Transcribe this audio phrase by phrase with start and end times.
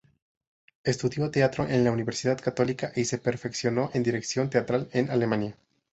[0.83, 5.55] Estudió Teatro en la Universidad Católica y se perfeccionó en Dirección Teatral en Alemania.